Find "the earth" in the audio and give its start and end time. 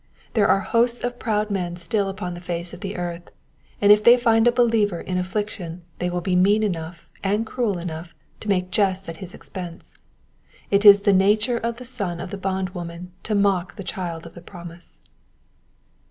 2.79-3.29